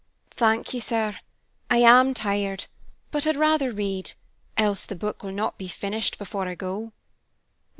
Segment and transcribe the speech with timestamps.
[0.31, 1.17] "Thank you, sir.
[1.69, 2.65] I am tired,
[3.11, 4.13] but I'd rather read,
[4.57, 6.91] else the book will not be finished before I go."